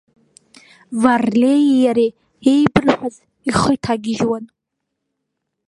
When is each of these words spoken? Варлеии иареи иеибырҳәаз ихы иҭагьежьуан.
Варлеии 1.01 1.71
иареи 1.81 2.11
иеибырҳәаз 2.43 3.15
ихы 3.49 3.71
иҭагьежьуан. 3.75 4.45